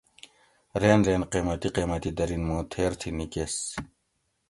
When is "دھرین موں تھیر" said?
2.17-2.91